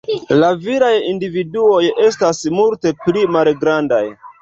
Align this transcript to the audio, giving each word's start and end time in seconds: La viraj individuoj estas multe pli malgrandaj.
La 0.37 0.47
viraj 0.63 0.89
individuoj 1.09 1.83
estas 2.09 2.43
multe 2.59 2.97
pli 3.07 3.29
malgrandaj. 3.39 4.05